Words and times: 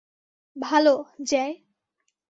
ভালো, 0.55 0.93
জ্যায়। 1.23 1.53